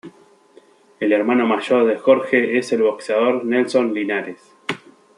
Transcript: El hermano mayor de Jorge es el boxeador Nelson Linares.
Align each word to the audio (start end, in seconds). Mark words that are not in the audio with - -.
El 0.99 1.11
hermano 1.13 1.45
mayor 1.45 1.85
de 1.85 1.95
Jorge 1.95 2.57
es 2.57 2.73
el 2.73 2.81
boxeador 2.81 3.45
Nelson 3.45 3.93
Linares. 3.93 4.55